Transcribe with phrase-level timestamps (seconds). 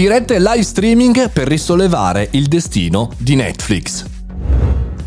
[0.00, 4.09] Dirette live streaming per risollevare il destino di Netflix.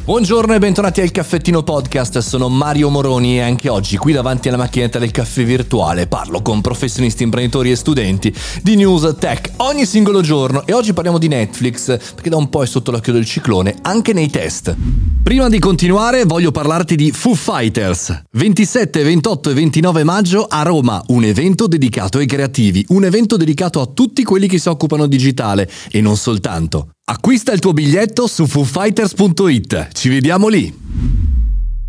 [0.06, 4.58] Buongiorno e bentornati al Caffettino Podcast, sono Mario Moroni e anche oggi qui davanti alla
[4.58, 10.20] macchinetta del caffè virtuale parlo con professionisti, imprenditori e studenti di news tech ogni singolo
[10.20, 13.76] giorno e oggi parliamo di Netflix perché da un po' è sotto l'occhio del ciclone
[13.82, 14.76] anche nei test.
[15.24, 18.24] Prima di continuare voglio parlarti di Foo Fighters.
[18.30, 23.80] 27, 28 e 29 maggio a Roma, un evento dedicato ai creativi, un evento dedicato
[23.80, 26.90] a tutti quelli che si occupano digitale e non soltanto.
[27.06, 29.90] Acquista il tuo biglietto su foofighters.it.
[29.92, 30.74] Ci vediamo lì!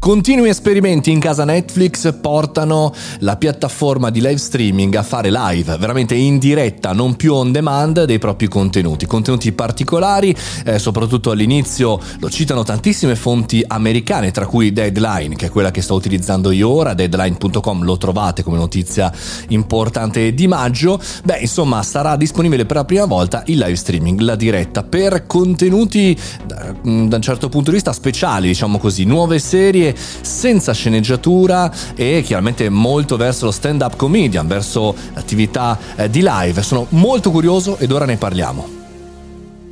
[0.05, 6.15] Continui esperimenti in casa Netflix portano la piattaforma di live streaming a fare live, veramente
[6.15, 9.07] in diretta, non più on demand, dei propri contenuti.
[9.07, 10.37] Contenuti particolari,
[10.67, 15.81] eh, soprattutto all'inizio lo citano tantissime fonti americane, tra cui Deadline, che è quella che
[15.81, 19.11] sto utilizzando io ora, deadline.com lo trovate come notizia
[19.49, 21.01] importante di maggio.
[21.25, 26.15] Beh, insomma, sarà disponibile per la prima volta il live streaming, la diretta, per contenuti
[26.45, 32.23] da, da un certo punto di vista speciali, diciamo così, nuove serie senza sceneggiatura e
[32.25, 36.63] chiaramente molto verso lo stand-up comedian, verso l'attività eh, di live.
[36.63, 38.84] Sono molto curioso ed ora ne parliamo.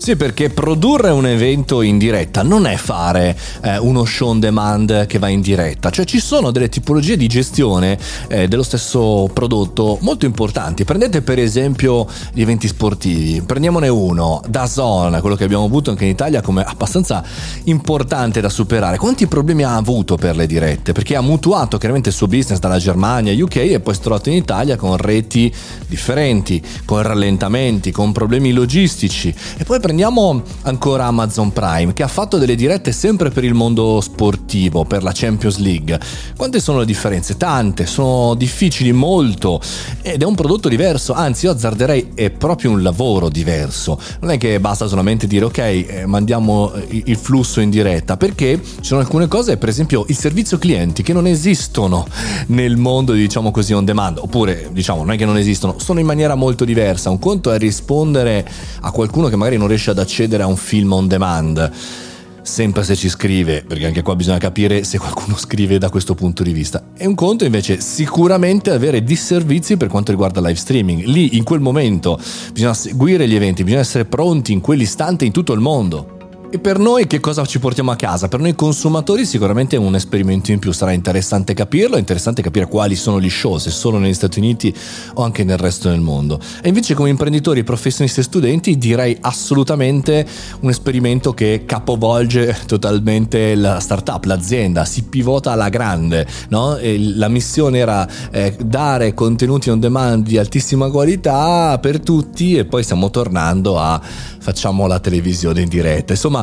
[0.03, 5.07] Sì, perché produrre un evento in diretta non è fare eh, uno show on demand
[5.07, 9.99] che va in diretta, cioè ci sono delle tipologie di gestione eh, dello stesso prodotto
[10.01, 10.83] molto importanti.
[10.83, 16.03] Prendete per esempio gli eventi sportivi, prendiamone uno, da Zone, quello che abbiamo avuto anche
[16.03, 17.23] in Italia come abbastanza
[17.67, 18.97] importante da superare.
[18.97, 20.91] Quanti problemi ha avuto per le dirette?
[20.91, 24.31] Perché ha mutuato chiaramente il suo business dalla Germania, UK e poi si è trovato
[24.31, 25.55] in Italia con reti
[25.87, 29.91] differenti, con rallentamenti, con problemi logistici e poi prendiamo
[30.63, 35.13] ancora Amazon Prime che ha fatto delle dirette sempre per il mondo sportivo, per la
[35.13, 35.99] Champions League.
[36.37, 37.37] Quante sono le differenze?
[37.37, 39.61] Tante, sono difficili molto
[40.03, 43.99] ed è un prodotto diverso, anzi io azzarderei è proprio un lavoro diverso.
[44.21, 48.81] Non è che basta solamente dire ok, eh, mandiamo il flusso in diretta, perché ci
[48.81, 52.07] sono alcune cose, per esempio il servizio clienti che non esistono
[52.49, 56.07] nel mondo diciamo così on demand, oppure diciamo non è che non esistono, sono in
[56.07, 57.11] maniera molto diversa.
[57.11, 58.49] Un conto è rispondere
[58.81, 61.71] a qualcuno che magari non riesce riesce ad accedere a un film on demand
[62.43, 66.43] sempre se ci scrive, perché anche qua bisogna capire se qualcuno scrive da questo punto
[66.43, 66.87] di vista.
[66.97, 71.05] E un conto invece sicuramente avere disservizi per quanto riguarda live streaming.
[71.05, 72.19] Lì in quel momento
[72.53, 76.22] bisogna seguire gli eventi, bisogna essere pronti in quell'istante in tutto il mondo.
[76.55, 78.29] E per noi che cosa ci portiamo a casa?
[78.29, 82.67] Per noi consumatori sicuramente è un esperimento in più, sarà interessante capirlo, è interessante capire
[82.69, 84.75] quali sono gli show, se solo negli Stati Uniti
[85.15, 86.39] o anche nel resto del mondo.
[86.63, 90.27] E invece come imprenditori, professionisti e studenti direi assolutamente
[90.61, 96.77] un esperimento che capovolge totalmente la startup, l'azienda, si pivota alla grande, no?
[96.83, 102.83] la missione era eh, dare contenuti on demand di altissima qualità per tutti e poi
[102.83, 103.99] stiamo tornando a
[104.43, 106.13] facciamo la televisione in diretta.
[106.13, 106.42] Insomma,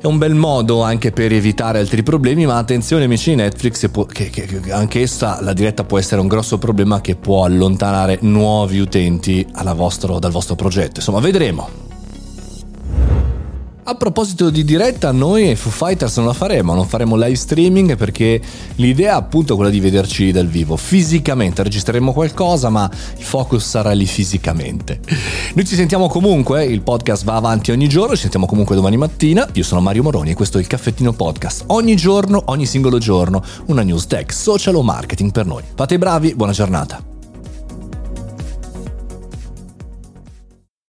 [0.00, 4.30] è un bel modo anche per evitare altri problemi, ma attenzione amici di Netflix, che,
[4.30, 8.78] che, che anche essa la diretta può essere un grosso problema che può allontanare nuovi
[8.78, 11.00] utenti vostro, dal vostro progetto.
[11.00, 11.89] Insomma, vedremo.
[13.82, 18.40] A proposito di diretta, noi Foo Fighters non la faremo, non faremo live streaming perché
[18.76, 23.92] l'idea appunto è quella di vederci dal vivo, fisicamente, registreremo qualcosa ma il focus sarà
[23.92, 25.00] lì fisicamente.
[25.54, 29.48] Noi ci sentiamo comunque, il podcast va avanti ogni giorno, ci sentiamo comunque domani mattina,
[29.54, 33.42] io sono Mario Moroni e questo è il Caffettino Podcast, ogni giorno, ogni singolo giorno,
[33.66, 35.62] una news tech, social o marketing per noi.
[35.74, 37.09] Fate i bravi, buona giornata.